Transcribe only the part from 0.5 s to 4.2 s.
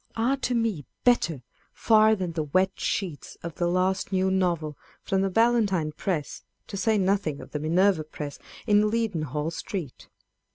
me bettor far than the wet sheets of the last